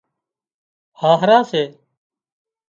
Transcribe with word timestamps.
هاهرا 0.99 1.39
سي 1.49 1.63